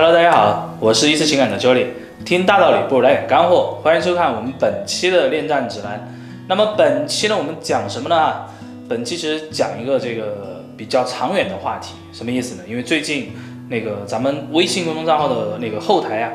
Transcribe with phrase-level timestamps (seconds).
[0.00, 1.86] Hello，大家好，我是一次情感的 Jolly，
[2.24, 6.16] 听大道理不如来点干货，欢迎收看我们本期的恋战指南。
[6.46, 8.44] 那么本期呢，我们讲什么呢？
[8.88, 12.62] 本期其实讲一个这个比较长远的话题，什么意思呢？
[12.68, 13.32] 因为最近
[13.70, 16.30] 那个咱们微信公众账号的那个后台啊，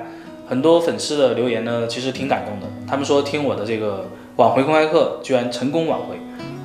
[0.46, 2.68] 很多粉丝的留言呢，其实挺感动的。
[2.86, 6.18] 他们说听我的这个挽回公开课，居然成功挽回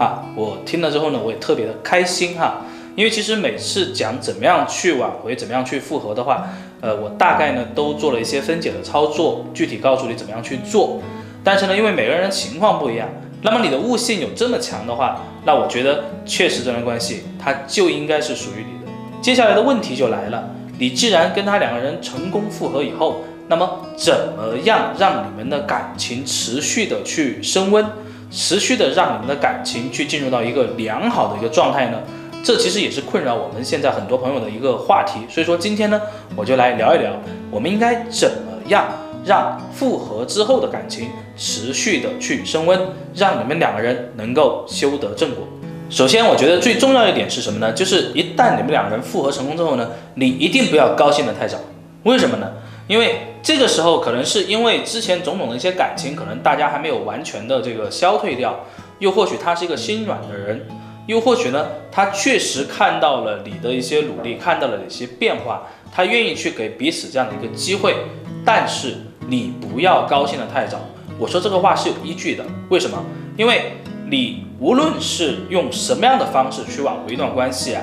[0.05, 0.25] 啊！
[0.35, 2.65] 我听了之后呢，我也特别的开心哈。
[2.97, 6.49] 因为其实每次讲怎么样去挽回，怎么样去复合的话，
[6.81, 11.01] 呃，我大概呢都做了一些分解的操作，具体告诉你怎么样去做。
[11.43, 13.09] 但是呢，因为每个人的情况不一样，
[13.43, 18.93] 那么你的悟性有这么强的话，那我觉得确实这段关系它就应该是属于你的。
[19.21, 27.85] 接下来的问题就来了，你既然跟他两个人成功复合以后，那么怎么样让你们的感情持续的去升温，
[28.31, 31.99] 持续的让你们的感情去进入到一个良好的一个状态呢？
[32.43, 36.01] 这其实也是困扰我们现在很多朋友的一个话题，所以说今天呢，
[36.35, 37.13] 我就来聊一聊，
[37.51, 38.87] 我们应该怎么样
[39.25, 42.81] 让复合之后的感情持续的去升温，
[43.15, 45.47] 让你们两个人能够修得正果。
[45.91, 47.73] 首先，我觉得最重要一点是什么呢？
[47.73, 51.59] 就是一旦你们两个人复合成功之后呢，你一定不要高兴的太早。
[52.05, 52.53] 为什么呢？
[52.87, 58.65] 因为这个时候可能是因为之前种种的一些感情，可能大家还没有完全的这个消退掉，
[59.01, 60.67] 又或许他是一个心软的人。
[61.09, 67.97] 又或许呢，他确实看到了你的一些努力，看到了一些变化，他愿意去给彼此这样的一个机会。
[68.45, 68.95] 但是
[69.27, 70.79] 你不要高兴的太早。
[71.19, 72.45] 我说这个话是有依据的。
[72.69, 73.03] 为什么？
[73.39, 73.73] 因为
[74.11, 77.83] 你无论是用什么样的方式去挽回一段关系啊，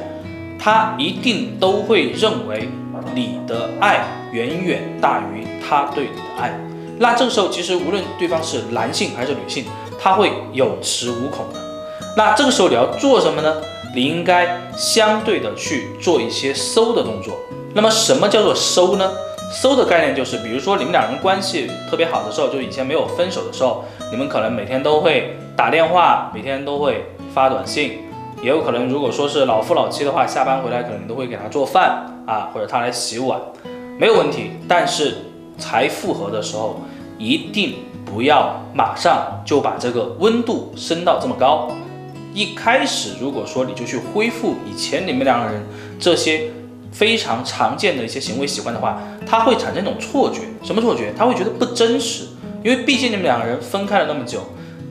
[0.59, 2.69] 他一定都会认为
[3.15, 6.55] 你的爱远远大于他对你的爱。
[6.99, 9.65] 那这个时候，其实无论对方是男性还是女性，
[9.99, 11.59] 他会有恃无恐的。
[12.15, 13.55] 那这个时候你要做什么呢？
[13.93, 17.35] 你应该相对的去做一些收的动作。
[17.73, 19.11] 那么什么叫做收呢？
[19.51, 27.99] 收的概念就是，比如说你们两人关系特别好的时候，就以前没有分手的时候，你们可能每天都会打电话，每天都会发短信，
[28.41, 33.39] 也有可能如果说是老夫老妻的话，下班回来可能都会给他做饭啊，或者他来洗碗，
[33.99, 34.51] 没有问题。
[34.67, 35.17] 但是
[35.57, 36.81] 才复合的时候，
[37.17, 41.69] 一定不要马上就把这个温度升到这么高。
[42.35, 45.63] 一开始，如果说你就去恢复以前你们两个人
[45.97, 46.51] 这些
[46.91, 51.13] 非常常见的一些行为习惯的话，他会产生一种错觉，什么错觉？
[51.17, 52.25] 他会觉得不真实，
[52.61, 54.41] 因为毕竟你们两个人分开了那么久，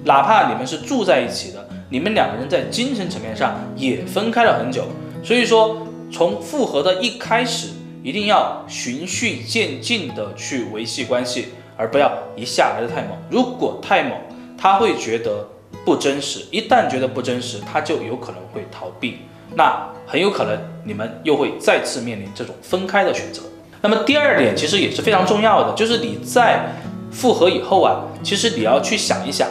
[0.05, 4.87] 哪怕你们是住在一起的，你们两个人在精神层面上也分开了很久，
[5.23, 7.69] 所以说从复合的一开始，
[8.03, 13.11] 一定要循序渐进的去维系关系，而不要一下来的太猛。
[13.29, 14.19] 如果太猛，
[14.57, 15.47] 他会觉得。
[15.85, 19.19] 不真实，一旦觉得不真实，他就有可能会逃避，
[19.57, 23.43] 那很有可能你们又会再次面临这种分开的选择。
[23.81, 26.67] 那么第二点其实也是非常重要的，就是你在
[27.11, 29.49] 复合以后啊，其实你要去想一想，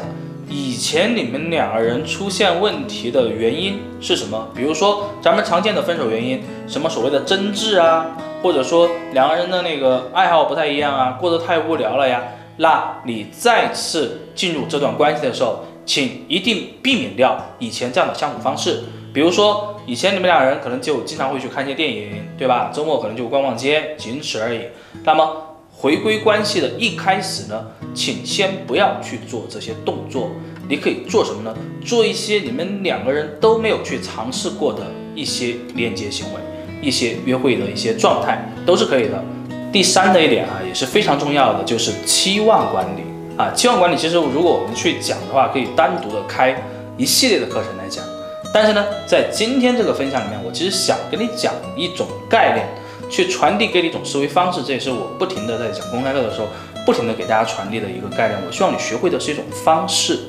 [0.50, 4.48] 以前你们两个人出现问题的原因是什么？
[4.56, 8.08] 比如说咱们常见的分手原因，什么所谓的争执啊，
[8.42, 12.24] 或者说两个人的那个爱好不太一样啊，过得太无聊了呀，
[12.58, 15.64] 那你再次进入这段关系的时候。
[15.86, 18.84] 请一定避免掉以前这样的相处方式，
[19.14, 22.72] 比如说以前你们两人可能就经常会去看一些电影，对吧？
[22.74, 24.62] 周末可能就逛逛街，仅此而已。
[25.04, 30.30] 那么回归关系的一开始呢，请先不要去做这些动作，
[30.70, 31.54] 你可以做什么呢？
[31.84, 36.40] 做一些你们两个人都没有去尝试过的一些链接行为，
[36.82, 39.24] 一些约会的一些状态都是可以的。
[39.72, 43.02] 第三的一点啊，也是非常重要的，就是期望管理。
[43.36, 46.56] 啊，期望管理其实如果我们去讲的话，可以单独的开
[46.98, 48.06] 一系列的课程来讲。
[48.54, 52.68] 但是呢，在今天这个分享里面，我其实想跟你讲一种概念，
[53.10, 54.62] 去传递给你一种思维方式。
[54.62, 56.48] 这也是我不停的在讲公开课的时候，
[56.86, 58.40] 不停的给大家传递的一个概念。
[58.46, 60.20] 我希望你学会的是一种方式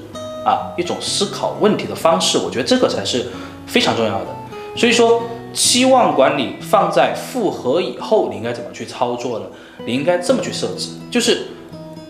[0.42, 2.38] 啊，一种思考问题的方式。
[2.38, 3.26] 我觉得这个才是
[3.66, 4.26] 非常重要的。
[4.74, 5.22] 所以说，
[5.52, 9.44] 期望管理放在复合以后，你应该怎么去操作呢？
[9.84, 11.48] 你应该这么去设置，就是。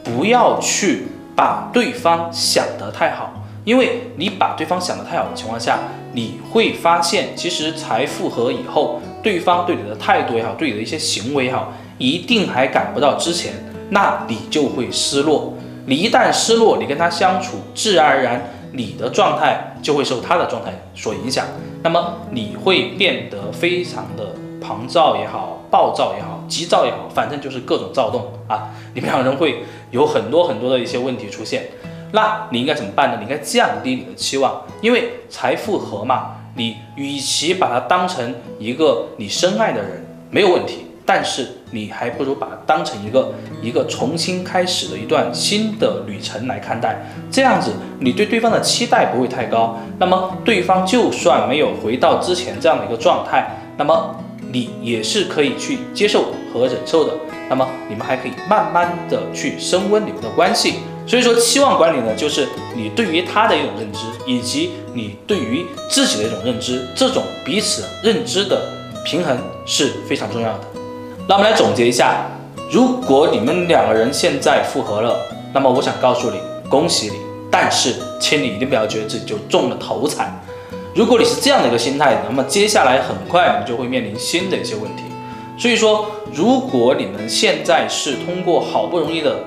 [0.04, 3.32] 不要去把对方想得太好，
[3.64, 5.78] 因为你把对方想得太好的情况下，
[6.12, 13.54] 你会发现，其实才复合以后，对方对你的态度也好，对你的一些行为也好，一定还赶不到之前，
[13.88, 15.54] 那你就会失落。
[15.86, 18.42] 你一旦失落，你跟他相处，自然而然，
[18.72, 21.46] 你的状态就会受他的状态所影响，
[21.82, 26.32] 那么你会变得非常的狂躁也好，暴躁也好。
[26.46, 28.68] 急躁也好，反正就是各种躁动啊！
[28.92, 31.68] 你们两个人会有很多很多的一些问题出现，
[32.10, 33.16] 那你应该怎么办呢？
[33.20, 43.32] 你应该降低你的期望，因为才复合嘛，你与其把它当成一个你深爱的人没有问题，但是你还不如把它当成一个
[43.62, 47.70] 一个重新开始的一段新的旅程来看待，这样子
[48.00, 54.16] 你对对方的期待不会太高，那么对方就算没有回到之前这样的一个状态，那么
[54.54, 57.12] 你也是可以去接受和忍受的，
[57.50, 60.74] 那么你们还可以慢慢的去升温你们的关系。
[61.08, 62.46] 所以说，期望管理呢，就是
[62.76, 68.70] 你对于他的一种认知，以及你对于自己的一种认知，这种彼此认知的
[69.04, 69.36] 平衡
[69.66, 70.60] 是非常重要的。
[71.28, 72.24] 那我们来总结一下，
[72.70, 75.18] 如果你们两个人现在复合了，
[75.52, 76.38] 那么我想告诉你，
[76.70, 77.16] 恭喜你。
[77.50, 80.32] 但是，请你一定不要觉得自己就中了头彩。
[80.94, 85.02] 如果你是这样的一个心态，那么接下来很快你就会面临新的一些问题。
[85.58, 89.40] 所以说，如果你们现在是通过好不容易的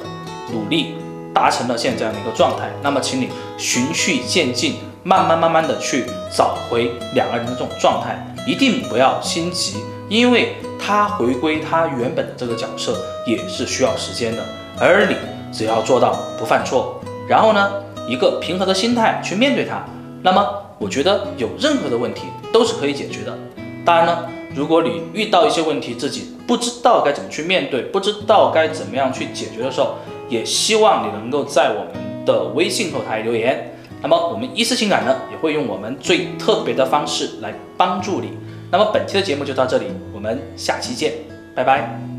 [0.52, 0.96] 努力，
[1.34, 6.04] 达成了现在这样的一个状态，那么请你循序渐进，慢慢慢慢的去
[6.36, 9.78] 找回两个人的这种状态，一定不要心急，
[10.10, 14.44] 因为他回归他原本的这个角色也是需要时间的。
[14.78, 15.16] 而你
[15.54, 17.72] 只要做到不犯错，然后呢，
[18.06, 19.86] 一个平和的心态去面对他，
[20.22, 20.46] 那么
[20.80, 23.38] 我觉得有任何的问题都是可以解决的。
[23.86, 29.96] 当然呢，如果你遇到一些问题自己不知道该怎么去面对，不知道该怎么样去解决的时候，
[30.30, 38.32] 也希望你能够在我们的微信后台留言，那么我们一思情感呢也会用我们最特别的方式来帮助你。
[38.70, 41.14] 那么本期的节目就到这里，我们下期见，
[41.56, 42.17] 拜拜。